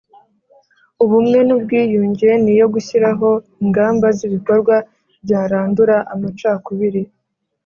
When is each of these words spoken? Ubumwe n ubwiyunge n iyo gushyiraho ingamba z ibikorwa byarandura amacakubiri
Ubumwe 1.03 1.39
n 1.47 1.49
ubwiyunge 1.55 2.29
n 2.43 2.45
iyo 2.53 2.65
gushyiraho 2.73 3.29
ingamba 3.63 4.07
z 4.17 4.19
ibikorwa 4.27 4.75
byarandura 5.23 5.95
amacakubiri 6.13 7.01